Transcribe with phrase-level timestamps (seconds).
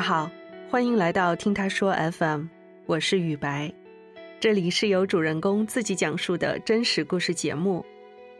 [0.00, 0.30] 好，
[0.70, 2.46] 欢迎来到听他说 FM，
[2.86, 3.70] 我是雨白，
[4.40, 7.84] 这里是由主人公自己讲述的真实故事节目。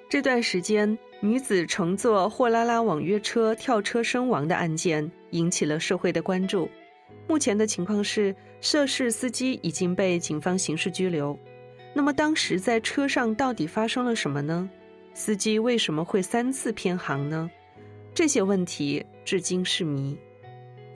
[0.09, 6.67] 这段时间，女子乘坐货拉拉网约车跳车身亡的案件引起了社会的关注。
[7.29, 11.39] 目前的情况是，涉事司机已经被警方刑事拘留。
[11.93, 14.69] 那么，当时在车上到底发生了什么呢？
[15.13, 17.51] 司机为什么会三次偏航呢？
[18.15, 20.17] 这些问题至今是谜。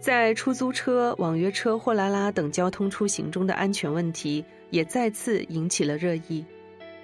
[0.04, 6.44] 在出租车、网约车、货拉拉等交通出行中的安全问题也再次引起了热议。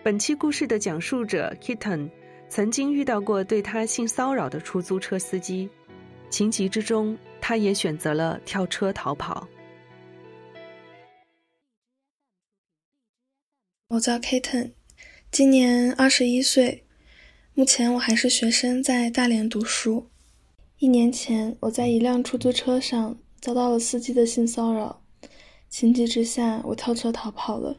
[0.02, 2.10] 本期故事的讲述者 Kitten
[2.50, 5.66] 曾经遇到过对他性骚扰的出租车司机，
[6.28, 9.48] 情急之中，他也选择了跳车逃跑。
[13.88, 14.72] 我叫 Kitten，
[15.30, 16.84] 今年二十一岁，
[17.54, 20.09] 目前我还是学生，在大连读书。
[20.80, 25.02] 一年前，我在一辆出租车上遭到了司机的性骚扰，
[25.68, 27.76] 情急之下，我跳车逃跑了。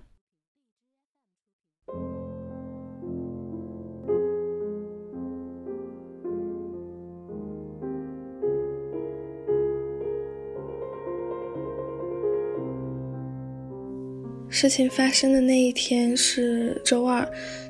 [14.47, 17.27] 事情发生的那一天是周二，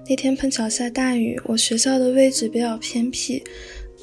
[0.10, 3.42] 那天碰巧下大雨，我学校的位置比较偏僻。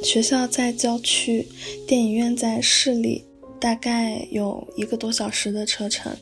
[0.03, 1.49] 学校在郊区，
[1.87, 3.25] 电影院在市里，
[3.61, 6.17] 大概有一个多小时的车程。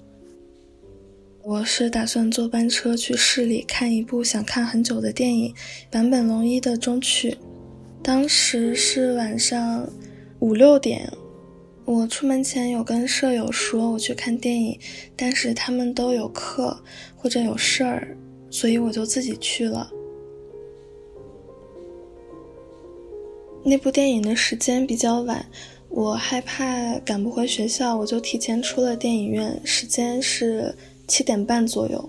[1.43, 5.53] 我是打算坐班车去市里看一部想看很久的电影
[5.91, 7.31] 《坂本龙一的终曲》。
[8.03, 9.89] 当时是晚上
[10.41, 11.13] 五六点，
[11.85, 14.79] 我出门前有跟舍友说我去看电影，
[15.15, 16.83] 但是他们都有课
[17.15, 18.17] 或者有事儿，
[18.51, 19.91] 所以我就自己去了。
[23.69, 25.45] 那部电影的时间比较晚，
[25.89, 29.61] 我害怕赶不回学校，我就提前出了电影院。
[29.65, 30.73] 时间是
[31.09, 32.09] 七点半左右。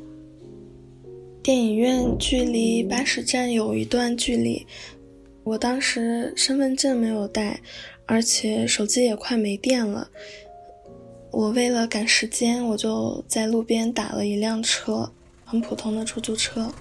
[1.41, 4.67] 电影院距离巴士站有一段距离，
[5.43, 7.59] 我当时身份证没有带，
[8.05, 10.07] 而且手机也快没电了。
[11.31, 15.11] 我为了赶时间，我就在路边打了一辆车，
[15.43, 16.71] 很普通的出租车。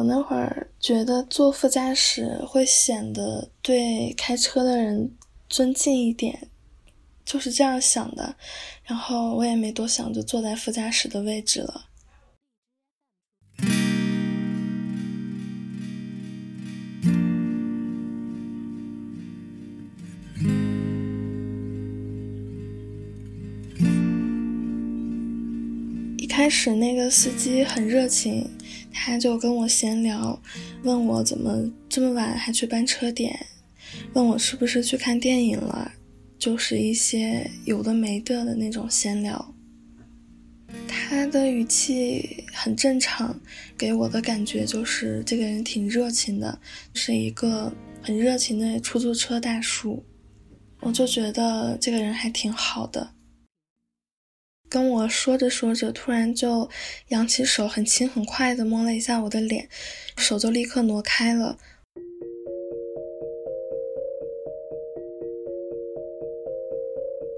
[0.00, 5.14] 我那会儿觉得坐副驾驶会显得对开车的人
[5.46, 6.48] 尊敬一点，
[7.22, 8.34] 就是这样想的，
[8.82, 11.84] 然后我也没多想，就坐在副驾驶的位置了。
[26.40, 28.48] 开始那个司机很热情。
[28.90, 30.40] 他就跟我闲聊，
[30.84, 33.38] 问我怎么这么晚还去班车点，
[34.14, 35.92] 问我是不是去看电影了，
[36.38, 39.54] 就是一些有的没的的那种闲聊。
[40.88, 43.38] 他的语气很正常，
[43.76, 46.58] 给我的感觉就是这个人挺热情的，
[46.94, 50.02] 是一个很热情的出租车大叔。
[50.80, 53.12] 我就觉得这个人还挺好的。
[54.70, 56.70] 跟我说着说着，突然就
[57.08, 59.68] 扬起手，很轻很快的摸了一下我的脸，
[60.16, 61.58] 手就立刻挪开了。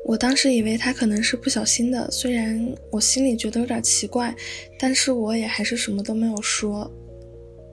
[0.04, 4.34] 我当时以为他可能是不小心的，虽然我心里觉得有点奇怪，
[4.78, 6.92] 但是我也还是什么都没有说。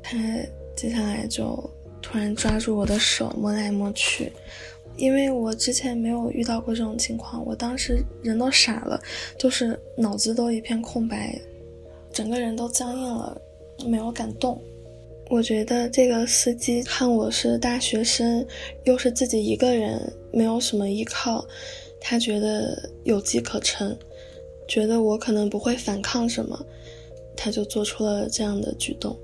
[0.02, 0.18] 他
[0.74, 1.70] 接下来就
[2.02, 4.32] 突然抓住我的手，摸来摸去。
[4.98, 9.02] 因为我之前没有遇到过这种情况，我当时人都傻了，
[9.38, 11.40] 就是脑子都一片空白，
[12.12, 13.42] 整个人都僵硬了，
[13.86, 14.62] 没有敢动。
[15.30, 18.46] 我觉得这个司机看我是大学生，
[18.84, 21.46] 又是自己一个人，没有什么依靠，
[22.02, 23.96] 他觉得有机可乘，
[24.68, 26.60] 觉得我可能不会反抗什么，
[27.38, 29.16] 他就做出了这样的举动。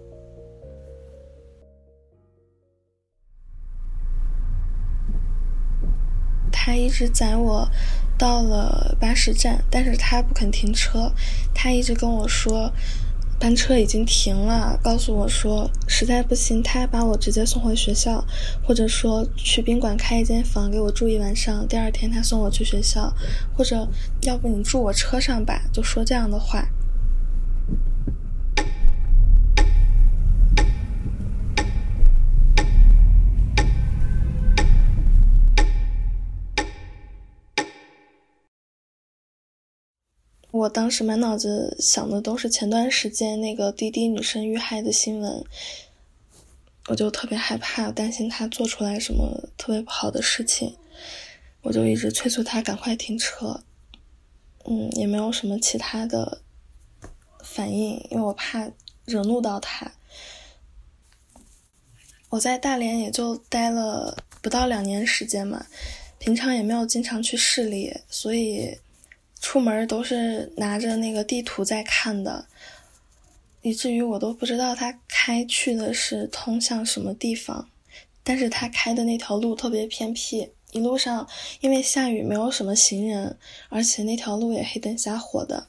[6.65, 7.69] 他一直载我
[8.17, 11.11] 到了巴士站，但是他不肯停车，
[11.53, 12.73] 他一直跟我说
[13.39, 18.25] 班车已经停了，告诉我说实在不行，他把我直接送回学校，
[18.63, 23.13] 或者说去宾馆开一间房给我住一晚上，第二天他送我去学校，
[23.55, 23.87] 或者
[24.23, 26.67] 要不你住我车上吧，就说这样的话。
[40.55, 45.43] 我当时满脑子想的都是前段时间那个滴滴女生遇害的新闻，
[46.87, 50.77] 我就特别害怕，担心她做出来什么特别不好的事情，
[51.61, 53.63] 我就一直催促她赶快停车。
[54.63, 56.41] 嗯，也没有什么其他的
[57.43, 58.71] 反应，因为我怕
[59.03, 59.91] 惹怒到她。
[62.29, 65.65] 我在大连也就待了不到两年时间嘛，
[66.17, 68.79] 平常也没有经常去市里，所以
[69.47, 72.47] 出门都是拿着那个地图在看的，
[73.61, 77.69] 以至于我都不知道他开去的是通向什么地方。
[78.23, 81.27] 但是他开的那条路特别偏僻，一路上
[81.61, 83.37] 因为下雨没有什么行人，
[83.69, 85.67] 而且那条路也黑灯瞎火的。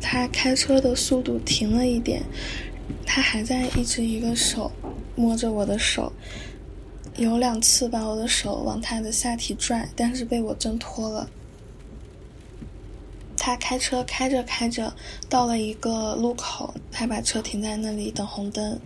[0.00, 2.22] 他开车的速度停了一点，
[3.14, 4.72] 他还在一直一个手
[5.14, 6.10] 摸着我的手，
[7.18, 11.28] 有两次把我的手往他的下体拽，但是被我挣脱了。
[13.36, 14.90] 他开车开着开着，
[15.28, 18.80] 到了一个路口，他把车停在那里等红灯。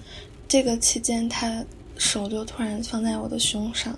[0.49, 1.65] 这个期间，他
[1.97, 3.97] 手就突然放在我的胸上，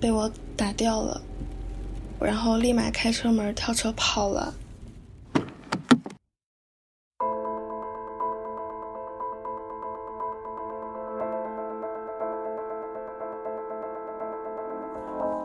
[0.00, 1.22] 被我打掉了，
[2.18, 4.52] 然后立马开车门跳车跑了。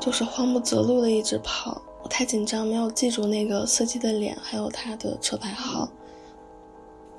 [0.01, 5.87] 就是慌不择路的一直跑，我太紧张，没有记住那个司机的脸，还有他的车牌号。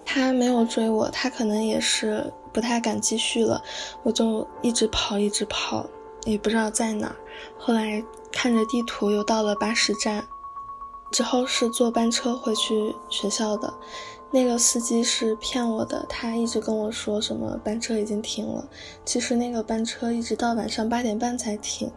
[0.05, 3.62] 他没有追我，他可能也是不太敢继续了。
[4.02, 5.87] 我就一直跑，一直跑，
[6.25, 7.17] 也不知道在哪儿。
[7.56, 8.02] 后来
[8.32, 10.26] 看着地图，又到了巴士站，
[11.12, 13.73] 之后是坐班车回去学校的。
[14.32, 18.69] 那个司机是骗我的，他一直跟我说什么班车已经停了，
[19.05, 21.88] 其实那个班车一直到晚上八点半才停。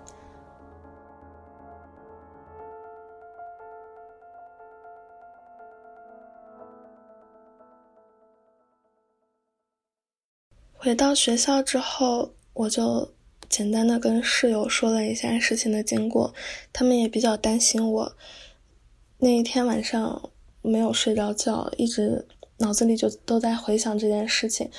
[10.85, 13.11] 回到学校之后，我就
[13.49, 16.31] 简单的跟室友说了一下事情的经过，
[16.71, 18.15] 他们也比较担心我。
[19.17, 20.29] 那一天晚上
[20.61, 22.27] 没有睡着觉，一直
[22.59, 24.69] 脑子里就都在回想这件事情。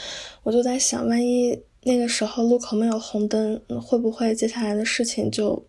[0.44, 5.66] 我就在想，万一那个时候路口没有红灯，会不会接下来的事情就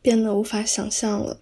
[0.00, 1.40] 变得无法想象了？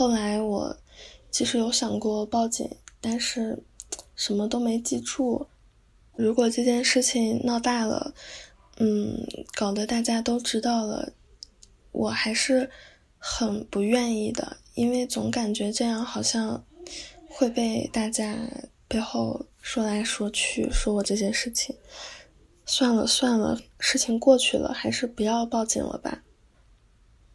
[0.00, 0.74] 后来我
[1.30, 2.66] 其实有想过报警，
[3.02, 3.62] 但是
[4.16, 5.46] 什么都没记住。
[6.16, 8.14] 如果这件事情闹大了，
[8.78, 9.14] 嗯，
[9.54, 11.12] 搞得大家都知道了，
[11.92, 12.70] 我还是
[13.18, 16.64] 很不愿意的，因为总感觉这样好像
[17.28, 18.38] 会被大家
[18.88, 21.76] 背后说来说去，说我这件事情。
[22.64, 26.22] 算了算了，事情过去了，还是不要报警了吧。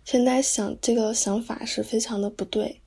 [0.05, 2.79] 现在想这个想法是非常的不对。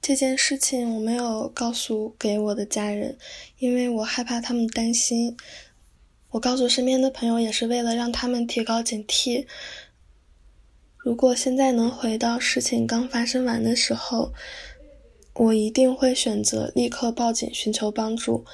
[0.00, 3.18] 这件事情我没有告诉给我的家人，
[3.58, 5.36] 因为我害怕他们担心。
[6.30, 9.46] 我告诉身边的朋友也是为了让他们提高警惕。
[10.96, 14.32] 如果现在能回到事情刚发生完的时候，
[15.34, 18.44] 我一定会选择立刻报警寻求帮助。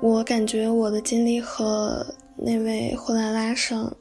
[0.00, 3.92] 我感觉我的经历和那位货拉拉上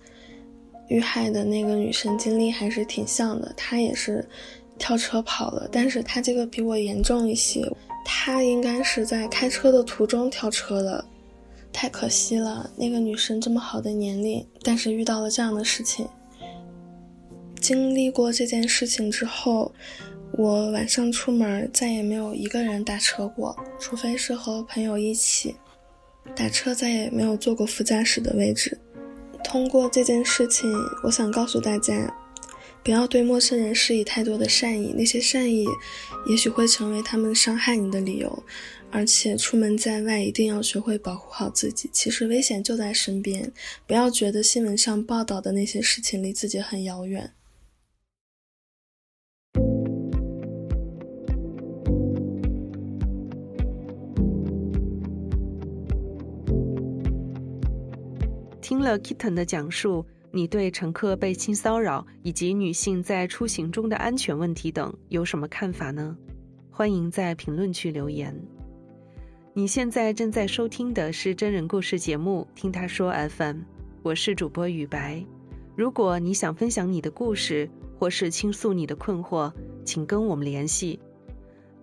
[0.89, 3.51] 遇害的那个女生经历还是挺像的。
[3.57, 4.23] 她也是
[4.77, 7.67] 跳车跑了，但是她这个比我严重一些。
[8.05, 11.03] 她应该是在开车的途中跳车的，
[11.73, 12.69] 太可惜了。
[12.77, 16.07] 那个女生这么好的年龄，但是遇到了这样的事情。
[17.59, 19.73] 经历过这件事情之后，
[20.37, 25.55] 我晚上出门再也没有一个人打车过，除非是和朋友一起。
[26.35, 28.77] 打车再也没有坐过副驾驶的位置。
[29.43, 30.71] 通过这件事情，
[31.03, 32.13] 我想告诉大家，
[32.83, 35.65] 不要对陌生人施以太多的善意，那些善意
[36.27, 38.43] 也许会成为他们伤害你的理由。
[38.89, 41.89] 而且出门在外一定要学会保护好自己。
[41.91, 43.51] 其实危险就在身边，
[43.85, 47.33] 不要觉得新闻上报道的那些事情离自己很遥远。
[58.67, 66.17] 听了 Kitten 的讲述，你对乘客被性骚扰以及女性在出行中的安全问题等有什么看法呢？
[66.69, 68.37] 欢迎在评论区留言。
[69.53, 73.55] 你现在正在收听的是真人故事节目《听他说 FM》，
[74.03, 75.25] 我是主播雨白。
[75.77, 79.49] 如果你想分享你的故事，或是倾诉你的困惑，
[79.85, 80.99] 请跟我们联系。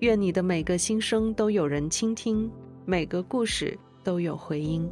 [0.01, 2.51] 愿你的每个心声都有人倾听，
[2.85, 4.87] 每个故事都有回音。